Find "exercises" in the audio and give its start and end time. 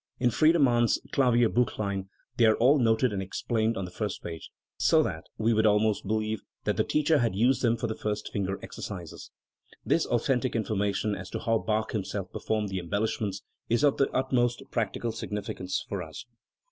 8.63-9.29